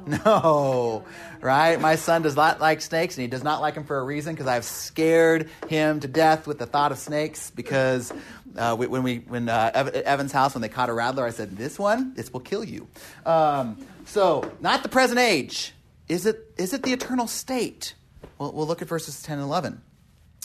[0.06, 1.04] No,
[1.40, 1.80] right?
[1.80, 4.34] My son does not like snakes, and he does not like them for a reason
[4.34, 7.50] because I've scared him to death with the thought of snakes.
[7.50, 8.12] Because
[8.60, 9.70] uh, when we when uh,
[10.04, 12.88] Evan's house when they caught a rattler, I said, "This one, this will kill you."
[13.24, 15.72] Um, so, not the present age.
[16.08, 17.94] Is it is it the eternal state?
[18.38, 19.82] Well, we'll look at verses ten and eleven.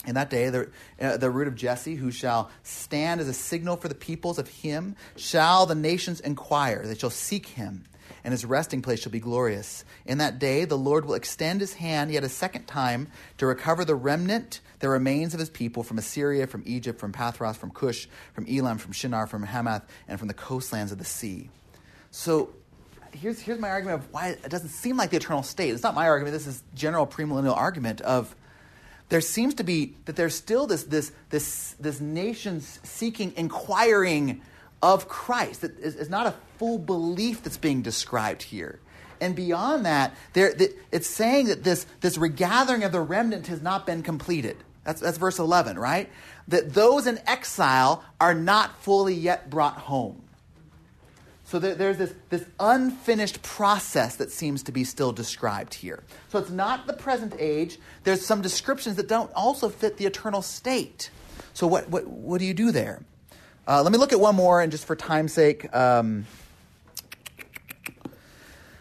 [0.08, 0.70] In that day, the,
[1.02, 4.48] uh, the root of Jesse, who shall stand as a signal for the peoples of
[4.48, 6.86] him, shall the nations inquire.
[6.86, 7.86] They shall seek him
[8.26, 9.86] and his resting place shall be glorious.
[10.04, 13.08] In that day, the Lord will extend his hand yet a second time
[13.38, 17.56] to recover the remnant, the remains of his people from Assyria, from Egypt, from Pathros,
[17.56, 21.52] from Cush, from Elam, from Shinar, from Hamath, and from the coastlands of the sea.
[22.10, 22.50] So
[23.12, 25.70] here's, here's my argument of why it doesn't seem like the eternal state.
[25.70, 28.36] It's not my argument, this is general premillennial argument of
[29.10, 34.42] there seems to be that there's still this, this, this, this nation seeking, inquiring
[34.82, 35.64] of Christ.
[35.64, 38.80] It is not a full belief that's being described here.
[39.22, 40.54] And beyond that, there,
[40.92, 44.58] it's saying that this, this regathering of the remnant has not been completed.
[44.84, 46.10] That's, that's verse 11, right?
[46.48, 50.22] That those in exile are not fully yet brought home.
[51.46, 56.04] So there's this, this unfinished process that seems to be still described here.
[56.30, 57.78] So it's not the present age.
[58.04, 61.12] There's some descriptions that don't also fit the eternal state.
[61.54, 63.04] So what, what, what do you do there?
[63.68, 66.26] Uh, let me look at one more, and just for time's sake, um,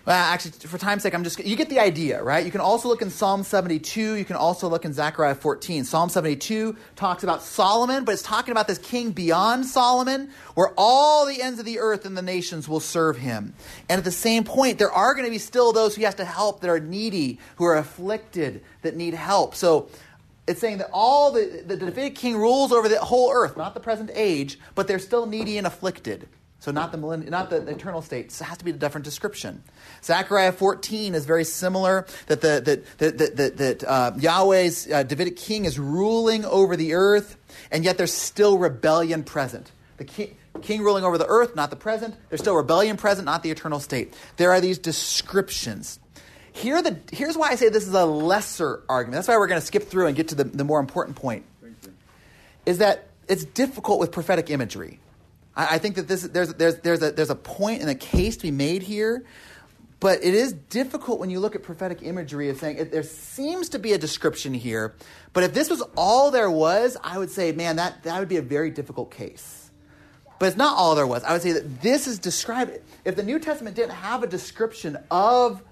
[0.06, 2.44] well, actually, for time's sake, I'm just you get the idea, right?
[2.44, 4.14] You can also look in Psalm 72.
[4.16, 5.84] You can also look in Zechariah 14.
[5.84, 11.24] Psalm 72 talks about Solomon, but it's talking about this king beyond Solomon, where all
[11.24, 13.54] the ends of the earth and the nations will serve him.
[13.88, 16.16] And at the same point, there are going to be still those who he has
[16.16, 19.54] to help that are needy, who are afflicted, that need help.
[19.54, 19.88] So
[20.46, 23.80] it's saying that all the, the Davidic king rules over the whole earth, not the
[23.80, 26.28] present age, but they're still needy and afflicted.
[26.64, 28.32] So not the not the eternal state.
[28.32, 29.62] So it has to be a different description.
[30.04, 32.06] Zechariah 14 is very similar.
[32.26, 36.76] That the that that that, that, that uh, Yahweh's uh, Davidic king is ruling over
[36.76, 37.36] the earth,
[37.70, 39.72] and yet there's still rebellion present.
[39.96, 42.14] The king, king ruling over the earth, not the present.
[42.28, 44.14] There's still rebellion present, not the eternal state.
[44.36, 45.98] There are these descriptions.
[46.52, 49.16] Here the, here's why I say this is a lesser argument.
[49.16, 51.44] That's why we're going to skip through and get to the, the more important point.
[52.64, 55.00] Is that it's difficult with prophetic imagery.
[55.56, 58.36] I, I think that this, there's, there's, there's, a, there's a point and a case
[58.36, 59.24] to be made here,
[60.04, 63.78] but it is difficult when you look at prophetic imagery of saying there seems to
[63.78, 64.94] be a description here,
[65.32, 68.36] but if this was all there was, I would say, man, that, that would be
[68.36, 69.70] a very difficult case.
[70.38, 71.24] But it's not all there was.
[71.24, 72.80] I would say that this is described.
[73.06, 75.62] If the New Testament didn't have a description of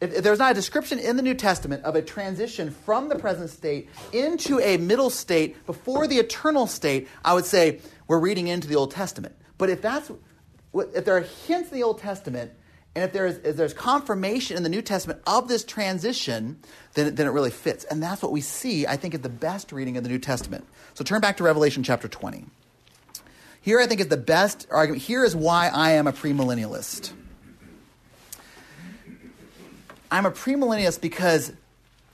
[0.00, 3.14] if, if, there's not a description in the New Testament of a transition from the
[3.14, 8.48] present state into a middle state before the eternal state, I would say we're reading
[8.48, 9.36] into the Old Testament.
[9.56, 10.10] But if that's
[10.74, 12.50] if there are hints in the Old Testament,
[12.94, 16.58] and if there's if there's confirmation in the New Testament of this transition,
[16.94, 17.84] then, then it really fits.
[17.84, 20.66] And that's what we see, I think, is the best reading of the New Testament.
[20.94, 22.44] So turn back to Revelation chapter 20.
[23.60, 25.02] Here, I think, is the best argument.
[25.02, 27.12] Here is why I am a premillennialist.
[30.10, 31.52] I'm a premillennialist because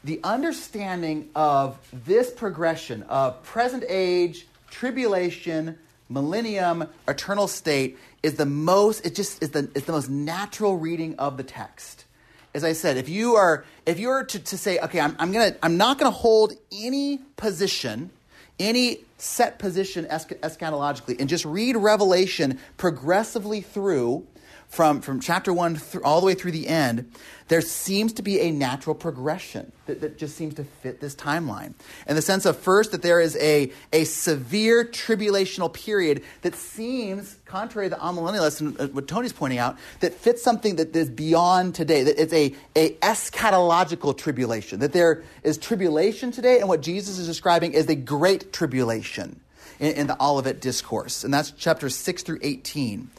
[0.02, 9.04] the understanding of this progression of present age, tribulation, millennium, eternal state is the most
[9.04, 12.06] it just is the is the most natural reading of the text.
[12.54, 15.30] As I said, if you are if you are to, to say, okay, I'm, I'm
[15.30, 18.10] gonna I'm not gonna hold any position,
[18.58, 24.26] any set position eschatologically, and just read Revelation progressively through
[24.74, 27.12] from, from chapter 1 th- all the way through the end,
[27.48, 31.74] there seems to be a natural progression that, that just seems to fit this timeline.
[32.08, 37.36] In the sense of, first, that there is a, a severe tribulational period that seems,
[37.44, 41.10] contrary to the amillennialists and uh, what Tony's pointing out, that fits something that is
[41.10, 46.80] beyond today, that it's a, a eschatological tribulation, that there is tribulation today, and what
[46.80, 49.38] Jesus is describing is the great tribulation
[49.78, 51.22] in, in the Olivet Discourse.
[51.22, 53.10] And that's chapters 6 through 18.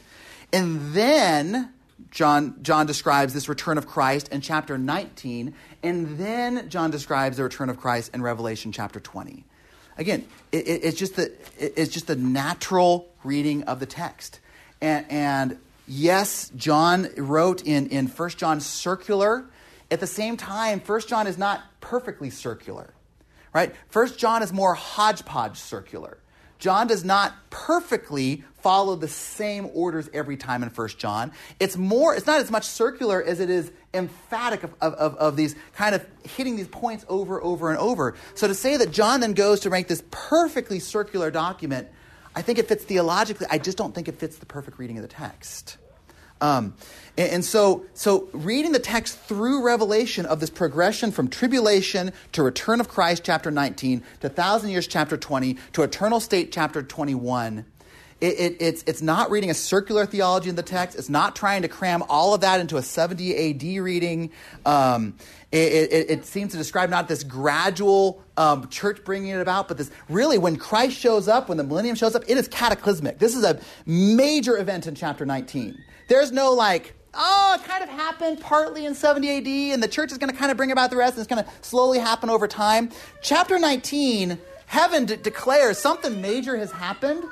[0.52, 1.72] And then
[2.10, 7.42] John, John describes this return of Christ in chapter 19, and then John describes the
[7.42, 9.44] return of Christ in Revelation chapter 20.
[9.98, 14.40] Again, it, it, it's, just the, it, it's just the natural reading of the text.
[14.80, 19.46] And, and yes, John wrote in, in 1 John circular.
[19.90, 22.92] At the same time, 1 John is not perfectly circular,
[23.54, 23.74] right?
[23.92, 26.18] 1 John is more hodgepodge circular.
[26.58, 31.30] John does not perfectly follow the same orders every time in 1 John.
[31.60, 35.54] It's more, it's not as much circular as it is emphatic of, of, of, these
[35.74, 38.16] kind of hitting these points over, over, and over.
[38.34, 41.86] So to say that John then goes to make this perfectly circular document,
[42.34, 43.46] I think it fits theologically.
[43.48, 45.76] I just don't think it fits the perfect reading of the text.
[46.40, 46.74] Um,
[47.16, 52.42] and, and, so, so reading the text through Revelation of this progression from tribulation to
[52.42, 57.64] return of Christ, chapter 19, to thousand years, chapter 20, to eternal state, chapter 21,
[58.20, 60.98] it, it, it's, it's not reading a circular theology in the text.
[60.98, 64.30] It's not trying to cram all of that into a 70 AD reading.
[64.64, 65.14] Um,
[65.52, 69.90] it, it, seems to describe not this gradual um, church bringing it about, but this
[70.08, 73.18] really when Christ shows up, when the millennium shows up, it is cataclysmic.
[73.18, 75.78] This is a major event in chapter 19.
[76.08, 80.12] There's no like, oh, it kind of happened partly in 70 AD, and the church
[80.12, 82.28] is going to kind of bring about the rest, and it's going to slowly happen
[82.28, 82.90] over time.
[83.22, 87.24] Chapter 19, heaven de- declares something major has happened,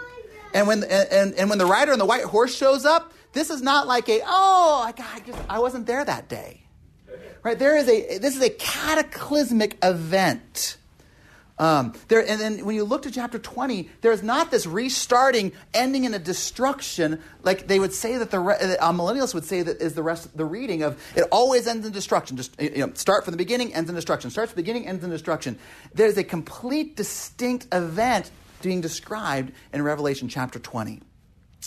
[0.55, 3.61] and when, and, and when the rider on the white horse shows up, this is
[3.61, 6.63] not like a, oh, I, just, I wasn't there that day.
[7.43, 7.59] Right?
[7.59, 10.79] There is a, this is a cataclysmic event.
[11.59, 16.05] Um, there, and then when you look to chapter 20, there's not this restarting, ending
[16.05, 19.95] in a destruction, like they would say that the uh, millennials would say that is
[19.95, 22.37] the rest the reading of it always ends in destruction.
[22.37, 24.31] Just you know, start from the beginning, ends in destruction.
[24.31, 25.59] Starts from the beginning, ends in destruction.
[25.93, 28.33] There's a complete, distinct event
[28.65, 31.01] being described in Revelation chapter 20.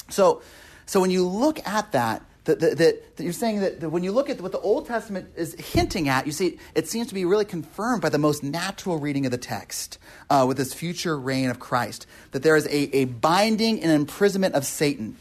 [0.10, 0.42] So,
[0.86, 4.12] so when you look at that, that, that, that, you're saying that, that, when you
[4.12, 7.26] look at what the Old Testament is hinting at, you see it seems to be
[7.26, 11.50] really confirmed by the most natural reading of the text uh, with this future reign
[11.50, 12.08] of Christ.
[12.32, 15.18] That there is a, a binding and imprisonment of Satan.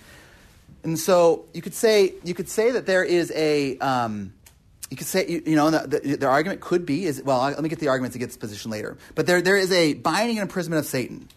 [0.84, 3.76] And so you could say, you could say that there is a.
[3.78, 4.32] Um,
[4.88, 7.40] you could say, you, you know, the, the, the, argument could be is well.
[7.40, 8.96] Let me get the argument to get this position later.
[9.16, 11.28] But there, there is a binding and imprisonment of Satan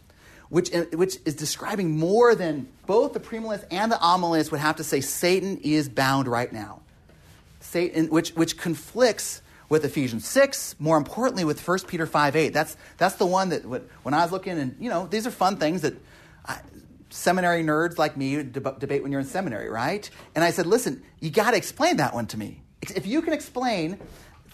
[0.49, 4.83] which, which is describing more than both the premillennialists and the amillennialists would have to
[4.83, 6.81] say Satan is bound right now.
[7.59, 12.49] Satan, which, which conflicts with Ephesians 6, more importantly with 1 Peter 5 8.
[12.49, 15.57] That's, that's the one that when I was looking, and you know, these are fun
[15.57, 15.93] things that
[16.45, 16.59] I,
[17.09, 20.09] seminary nerds like me deb- debate when you're in seminary, right?
[20.35, 22.61] And I said, listen, you got to explain that one to me.
[22.81, 23.99] If you can explain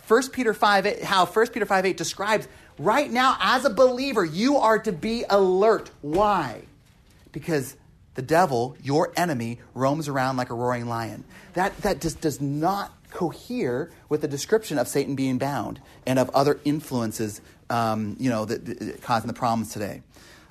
[0.07, 4.25] 1 Peter 5 8, how 1 Peter 5 8 describes Right now, as a believer,
[4.25, 5.91] you are to be alert.
[6.01, 6.63] Why?
[7.31, 7.77] Because
[8.15, 11.23] the devil, your enemy, roams around like a roaring lion.
[11.53, 16.29] That, that just does not cohere with the description of Satan being bound and of
[16.31, 20.01] other influences, um, you know, that, that, causing the problems today.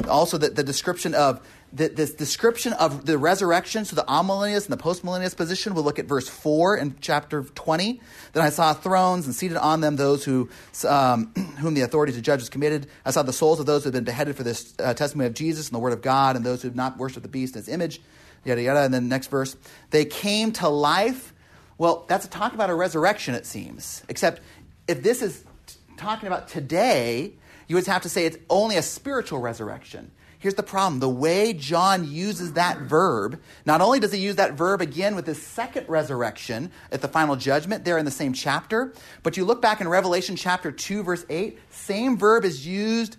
[0.09, 4.79] Also, the, the description of the, this description of the resurrection, so the amillennialist and
[4.79, 8.01] the postmillennialist position, we'll look at verse 4 in chapter 20.
[8.33, 10.49] Then I saw thrones and seated on them those who,
[10.87, 12.87] um, whom the authority to judge committed.
[13.05, 15.35] I saw the souls of those who had been beheaded for this uh, testimony of
[15.35, 17.65] Jesus and the word of God, and those who have not worshipped the beast and
[17.65, 18.01] his image,
[18.45, 18.83] yada, yada.
[18.83, 19.57] And then next verse,
[19.91, 21.35] they came to life.
[21.77, 24.05] Well, that's a talk about a resurrection, it seems.
[24.09, 24.41] Except
[24.87, 27.33] if this is t- talking about today,
[27.67, 30.13] you would have to say it's only a spiritual resurrection.
[30.45, 34.53] Here's the problem the way John uses that verb, not only does he use that
[34.53, 38.93] verb again with his second resurrection at the final judgment there in the same chapter,
[39.23, 43.17] but you look back in Revelation chapter 2, verse 8, same verb is used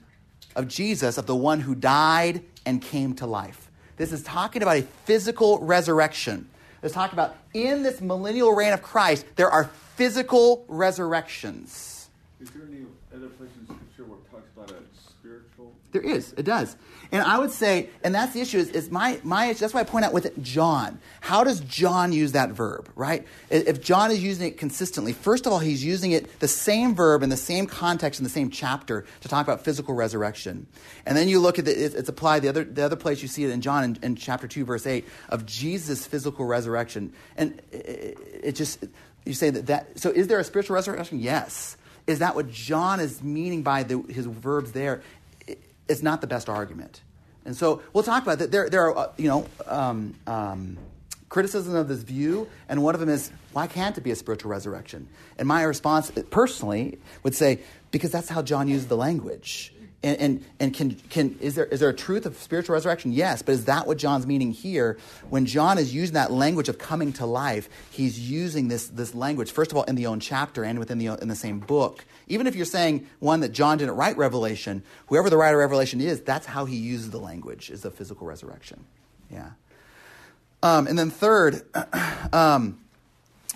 [0.55, 3.71] of Jesus, of the one who died and came to life.
[3.97, 6.47] This is talking about a physical resurrection.
[6.83, 12.07] It's talking about in this millennial reign of Christ, there are physical resurrections.
[12.39, 12.85] Is there any
[13.15, 15.73] other places in Scripture where it talks about a spiritual?
[15.91, 16.35] There is.
[16.37, 16.77] It does.
[17.11, 19.83] And I would say, and that's the issue, is, is my, my that's why I
[19.83, 20.99] point out with it, John.
[21.21, 23.25] How does John use that verb, right?
[23.49, 27.23] If John is using it consistently, first of all, he's using it, the same verb
[27.23, 30.67] in the same context in the same chapter to talk about physical resurrection.
[31.05, 33.43] And then you look at it, it's applied, the other, the other place you see
[33.43, 37.13] it in John in, in chapter 2, verse 8, of Jesus' physical resurrection.
[37.37, 38.83] And it, it just,
[39.25, 41.19] you say that, that, so is there a spiritual resurrection?
[41.19, 41.77] Yes.
[42.07, 45.01] Is that what John is meaning by the, his verbs there?
[45.87, 47.01] It's not the best argument.
[47.45, 48.51] And so we'll talk about that.
[48.51, 50.77] There, there are, uh, you know, um, um,
[51.29, 54.49] criticism of this view, and one of them is, why can't it be a spiritual
[54.49, 55.07] resurrection?
[55.37, 57.59] And my response, personally, would say,
[57.91, 59.73] because that's how John used the language.
[60.05, 63.11] And, and, and can, can, is, there, is there a truth of spiritual resurrection?
[63.11, 64.99] Yes, but is that what John's meaning here?
[65.31, 69.51] When John is using that language of coming to life, he's using this, this language,
[69.51, 72.05] first of all, in the own chapter and within the, in the same book.
[72.27, 75.99] Even if you're saying, one, that John didn't write Revelation, whoever the writer of Revelation
[75.99, 78.85] is, that's how he uses the language, is the physical resurrection.
[79.31, 79.49] Yeah.
[80.61, 81.63] Um, and then third,
[82.31, 82.79] um,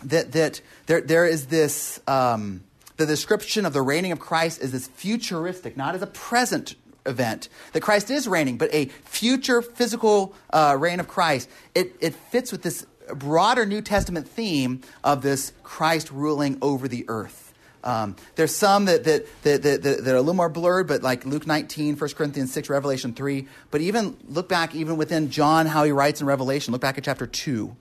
[0.03, 2.63] that, that there, there is this, um,
[2.99, 6.75] the description of the reigning of Christ is this futuristic, not as a present
[7.05, 11.49] event, that Christ is reigning, but a future physical uh, reign of Christ.
[11.73, 17.05] It, it fits with this broader New Testament theme of this Christ ruling over the
[17.07, 17.53] earth.
[17.85, 21.25] Um, there's some that, that, that, that, that are a little more blurred, but like
[21.25, 23.47] Luke 19, 1 Corinthians 6, Revelation 3.
[23.71, 27.05] But even look back, even within John, how he writes in Revelation, look back at
[27.05, 27.73] chapter 2.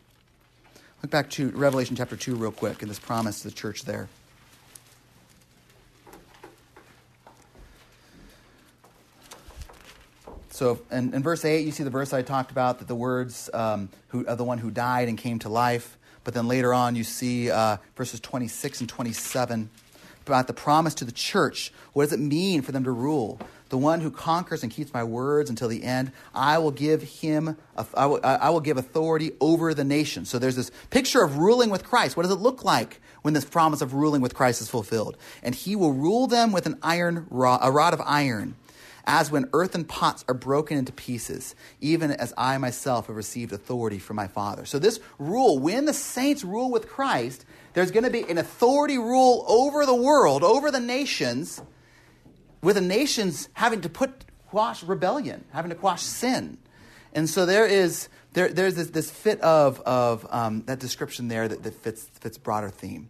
[1.03, 4.09] Look back to Revelation chapter 2 real quick and this promise to the church there.
[10.59, 13.49] So in, in, verse 8, you see the verse I talked about that the words
[13.55, 15.97] um, who, of the one who died and came to life.
[16.25, 19.71] But then later on, you see uh, verses 26 and 27
[20.27, 21.73] about the promise to the church.
[21.93, 23.39] What does it mean for them to rule?
[23.69, 27.57] The one who conquers and keeps my words until the end, I will give him,
[27.95, 30.25] I will, I will give authority over the nation.
[30.25, 32.17] So there's this picture of ruling with Christ.
[32.17, 35.19] What does it look like when this promise of ruling with Christ is fulfilled?
[35.41, 38.57] And he will rule them with an iron rod, a rod of iron
[39.09, 43.99] as when earthen pots are broken into pieces, even as I myself have received authority
[43.99, 44.67] from my Father.
[44.67, 48.99] So, this rule, when the saints rule with Christ, there's going to be an authority
[48.99, 51.61] rule over the world, over the nations,
[52.63, 56.59] with the nations having to put quash rebellion, having to quash sin.
[57.15, 61.49] And so there is there, there's this, this fit of, of um, that description there
[61.49, 63.09] that, that fits fits broader theme.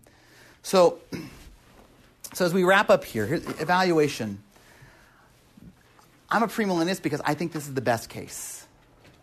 [0.63, 1.01] So,
[2.35, 4.45] so as we wrap up here, evaluation.
[6.31, 8.67] I'm a premillennialist because I think this is the best case.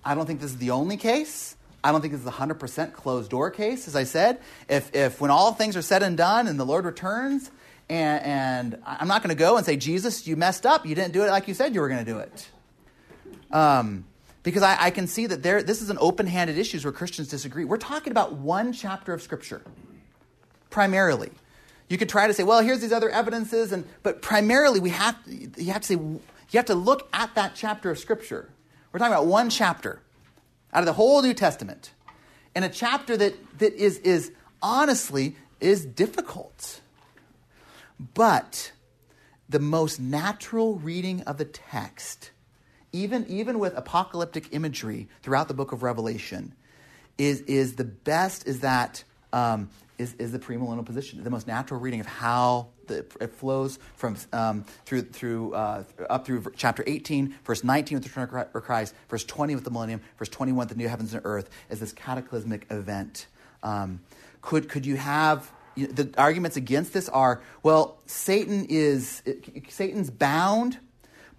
[0.03, 1.55] I don't think this is the only case.
[1.83, 4.39] I don't think this is a 100% closed door case, as I said.
[4.67, 7.51] If, if when all things are said and done and the Lord returns,
[7.89, 10.85] and, and I'm not going to go and say, Jesus, you messed up.
[10.85, 12.49] You didn't do it like you said you were going to do it.
[13.51, 14.05] Um,
[14.41, 17.27] because I, I, can see that there, this is an open handed issue where Christians
[17.27, 17.65] disagree.
[17.65, 19.61] We're talking about one chapter of Scripture,
[20.69, 21.31] primarily.
[21.89, 25.15] You could try to say, well, here's these other evidences, and, but primarily we have,
[25.27, 25.99] you have to say,
[26.51, 28.49] you have to look at that chapter of Scripture.
[28.91, 30.01] We're talking about one chapter
[30.73, 31.91] out of the whole New Testament.
[32.53, 34.31] And a chapter that, that is, is
[34.61, 36.81] honestly is difficult.
[38.13, 38.71] But
[39.49, 42.31] the most natural reading of the text,
[42.91, 46.53] even, even with apocalyptic imagery throughout the book of Revelation,
[47.17, 51.79] is, is the best is that um, is, is the premillennial position, the most natural
[51.79, 57.36] reading of how the, it flows from um, through through uh, up through chapter 18,
[57.43, 60.69] verse 19 with the return of Christ, verse 20 with the millennium, verse 21 with
[60.69, 63.27] the new heavens and earth, as this cataclysmic event.
[63.63, 64.01] Um,
[64.41, 69.21] could could you have you know, the arguments against this are well, Satan is
[69.69, 70.79] Satan's bound,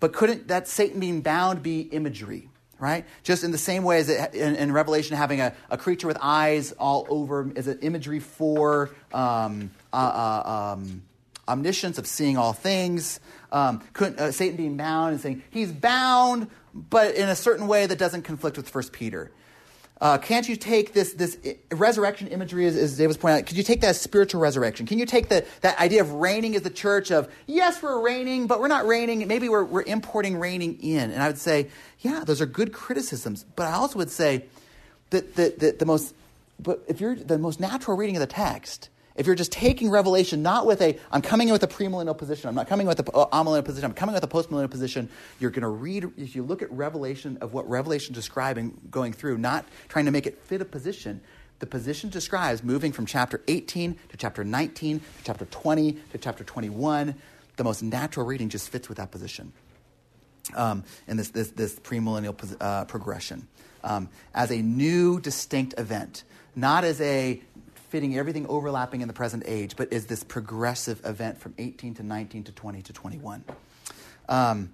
[0.01, 2.49] but couldn't that Satan being bound be imagery?
[2.79, 3.05] right?
[3.23, 6.19] Just in the same way as it, in, in, Revelation, having a, a, creature with
[6.21, 11.03] eyes all over is an imagery for um, uh, uh, um,
[11.49, 13.21] omniscience of seeing all things.
[13.53, 17.99] Um, uh, Satan being bound and saying he's bound, but in a certain way that
[17.99, 19.31] doesn't conflict with First Peter.
[19.99, 21.39] Uh, can't you take this, this
[21.73, 24.85] resurrection imagery, as, as Dave was pointing out, could you take that as spiritual resurrection?
[24.85, 28.47] Can you take the, that idea of reigning as the church of, yes, we're reigning,
[28.47, 31.11] but we're not reigning, maybe we're, we're importing reigning in.
[31.11, 31.69] And I would say,
[32.01, 33.47] yeah, those are good criticisms.
[33.57, 34.45] But I also would say
[35.11, 36.15] that, that, that the most,
[36.61, 40.43] but if you're the most natural reading of the text if you're just taking Revelation
[40.43, 43.13] not with a, I'm coming in with a premillennial position, I'm not coming with a
[43.13, 45.09] uh, amillennial position, I'm coming with a postmillennial position,
[45.41, 49.39] you're going to read, if you look at Revelation, of what Revelation describing going through,
[49.39, 51.21] not trying to make it fit a position,
[51.59, 56.45] the position describes moving from chapter 18 to chapter 19 to chapter 20 to chapter
[56.45, 57.15] 21.
[57.57, 59.53] The most natural reading just fits with that position
[60.55, 63.49] um, in this, this, this premillennial uh, progression
[63.83, 67.41] um, as a new, distinct event, not as a
[67.89, 72.03] fitting everything overlapping in the present age, but is this progressive event from 18 to
[72.03, 73.45] 19 to 20 to 21.
[74.29, 74.71] Um,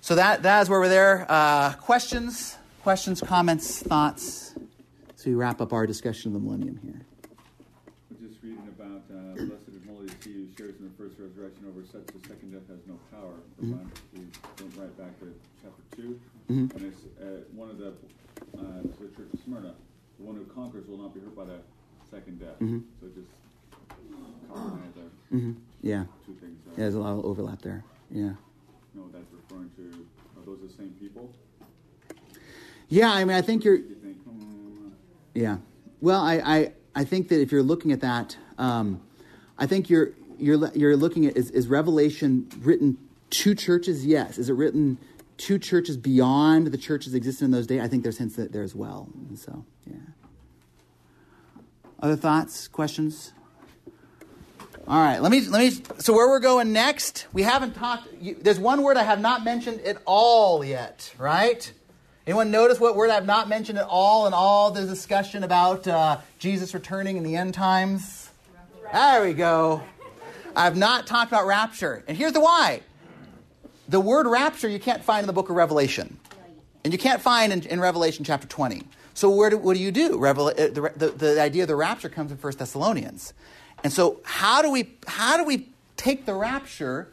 [0.00, 1.26] so that, that is where we're there.
[1.28, 4.54] Uh, questions, questions, comments, thoughts?
[5.16, 7.02] So we wrap up our discussion of the millennium here.
[8.10, 11.18] We're just reading about uh, blessed and holy is he who shares in the first
[11.18, 13.34] resurrection over such the second death has no power.
[13.62, 13.84] Mm-hmm.
[14.14, 16.20] We went right back to chapter 2.
[16.50, 16.76] Mm-hmm.
[16.76, 17.88] And it's uh, one of the,
[18.56, 19.74] uh, the church of Smyrna.
[20.18, 21.60] The one who conquers will not be hurt by the
[22.10, 22.58] second death.
[22.60, 22.78] Mm-hmm.
[23.00, 23.28] So just
[25.32, 25.52] mm-hmm.
[25.82, 26.04] Yeah.
[26.26, 26.58] Two things.
[26.66, 27.84] Yeah, there's a lot of overlap there.
[28.10, 28.32] Yeah.
[28.94, 30.06] No, that's referring to?
[30.40, 31.30] Are those the same people?
[32.88, 33.76] Yeah, I mean, I think you're.
[33.76, 34.88] You think, hmm,
[35.34, 35.58] Yeah.
[36.00, 39.00] Well, I, I, I think that if you're looking at that, um,
[39.58, 42.98] I think you're you're you're looking at is, is Revelation written
[43.30, 44.04] to churches?
[44.04, 44.38] Yes.
[44.38, 44.98] Is it written
[45.38, 47.80] to churches beyond the churches existing in those days?
[47.80, 49.08] I think there's hints that there as well.
[49.28, 49.96] And so, yeah.
[52.02, 53.32] Other thoughts, questions?
[54.88, 55.84] All right, let me let me.
[55.98, 57.26] So where we're going next?
[57.32, 58.08] We haven't talked.
[58.20, 61.70] You, there's one word I have not mentioned at all yet, right?
[62.26, 66.18] Anyone notice what word I've not mentioned at all in all the discussion about uh,
[66.38, 68.30] Jesus returning in the end times?
[68.92, 69.82] There we go.
[70.56, 72.80] I've not talked about rapture, and here's the why.
[73.88, 76.18] The word rapture you can't find in the book of Revelation,
[76.82, 78.82] and you can't find in, in Revelation chapter 20.
[79.14, 80.24] So where do, what do you do?
[80.24, 83.34] Uh, the, the, the idea of the rapture comes in 1 Thessalonians.
[83.82, 87.08] And so how do we how do we take the rapture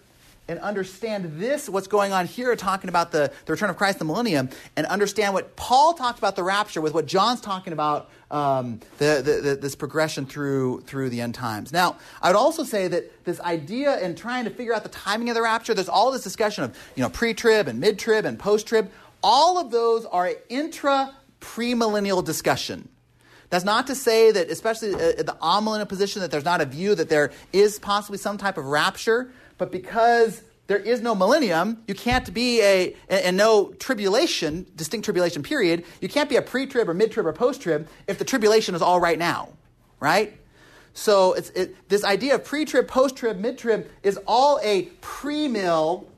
[0.50, 4.06] and understand this, what's going on here, talking about the, the return of Christ, the
[4.06, 8.80] millennium, and understand what Paul talked about the rapture with what John's talking about um,
[8.98, 11.72] the, the, the, this progression through through the end times.
[11.72, 15.30] Now, I would also say that this idea and trying to figure out the timing
[15.30, 18.90] of the rapture, there's all this discussion of you know pre-trib and mid-trib and post-trib.
[19.24, 22.90] All of those are intra premillennial discussion.
[23.50, 26.96] That's not to say that, especially at the amillennial position, that there's not a view
[26.96, 31.96] that there is possibly some type of rapture, but because there is no millennium, you
[31.96, 36.90] can't be a, and no tribulation, distinct tribulation period, you can't be a pre trib
[36.90, 39.50] or mid trib or post trib if the tribulation is all right now,
[40.02, 40.38] right?
[40.94, 45.48] So it, this idea of pre trib, post trib, mid trib is all a pre
[45.48, 46.10] mill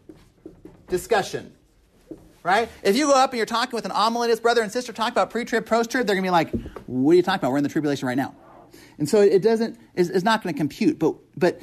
[0.88, 1.54] discussion
[2.50, 2.70] right?
[2.82, 5.30] If you go up and you're talking with an amillennialist brother and sister, talk about
[5.30, 6.52] pre-trib, post-trib, they're going to be like,
[6.88, 7.52] what are you talking about?
[7.52, 8.34] We're in the tribulation right now.
[8.98, 10.98] And so it doesn't, it's, it's not going to compute.
[10.98, 11.62] But, but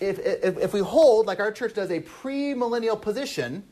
[0.00, 3.64] if, if, if we hold, like our church does, a pre-millennial position,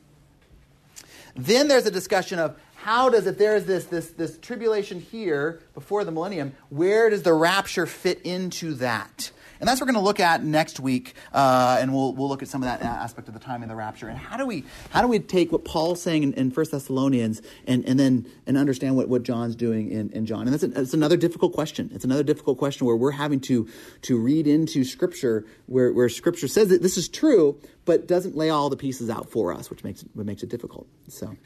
[1.34, 5.60] then there's a discussion of how does, if there is this, this, this tribulation here
[5.72, 9.30] before the millennium, where does the rapture fit into that?
[9.60, 12.42] And that's what we're going to look at next week, uh, and we'll, we'll look
[12.42, 14.08] at some of that aspect of the timing of the rapture.
[14.08, 17.42] And how do we, how do we take what Paul's saying in, in 1 Thessalonians
[17.66, 20.48] and, and then and understand what, what John's doing in, in John?
[20.48, 21.90] And that's, that's another difficult question.
[21.92, 23.68] It's another difficult question where we're having to,
[24.02, 28.48] to read into Scripture where, where Scripture says that this is true, but doesn't lay
[28.48, 30.86] all the pieces out for us, which makes it, makes it difficult.
[31.08, 31.36] So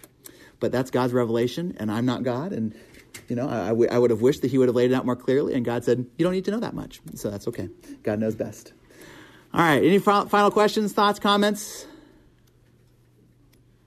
[0.60, 2.52] but that's God's revelation, and I'm not God.
[2.52, 2.74] And,
[3.28, 5.16] you know, I, I would have wished that He would have laid it out more
[5.16, 7.00] clearly, and God said, You don't need to know that much.
[7.14, 7.68] So that's okay.
[8.02, 8.72] God knows best.
[9.52, 11.86] All right, any final questions, thoughts, comments?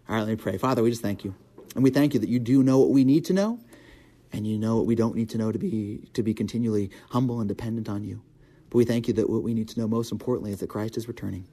[0.07, 0.57] All right, let me pray.
[0.57, 1.35] Father, we just thank you.
[1.75, 3.59] And we thank you that you do know what we need to know,
[4.31, 7.39] and you know what we don't need to know to be, to be continually humble
[7.39, 8.21] and dependent on you.
[8.69, 10.97] But we thank you that what we need to know most importantly is that Christ
[10.97, 11.45] is returning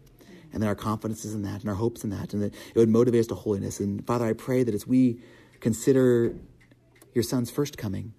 [0.52, 2.76] and that our confidence is in that and our hopes in that and that it
[2.76, 3.80] would motivate us to holiness.
[3.80, 5.20] And Father, I pray that as we
[5.60, 6.34] consider
[7.14, 8.12] your son's first coming,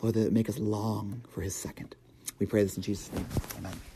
[0.00, 1.94] Lord, that it make us long for his second.
[2.38, 3.26] We pray this in Jesus' name.
[3.58, 3.91] Amen.